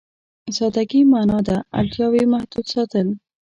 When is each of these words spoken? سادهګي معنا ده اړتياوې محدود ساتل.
سادهګي 0.57 1.01
معنا 1.11 1.39
ده 1.47 1.57
اړتياوې 1.77 2.23
محدود 2.33 2.65
ساتل. 2.73 3.07